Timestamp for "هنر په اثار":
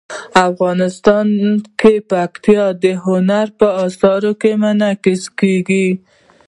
3.05-4.23